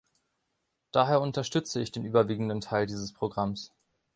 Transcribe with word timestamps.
Daher 0.91 1.21
unterstütze 1.21 1.79
ich 1.79 1.91
den 1.91 2.05
überwiegenden 2.05 2.59
Teil 2.59 2.87
dieses 2.87 3.13
Programms. 3.13 3.71